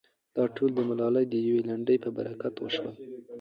دا 0.35 0.43
ټول 0.55 0.69
د 0.75 0.79
ملالې 0.89 1.23
د 1.29 1.33
يوې 1.47 1.61
لنډۍ 1.69 1.97
په 2.03 2.09
برکت 2.17 2.55
وشول. 2.59 2.93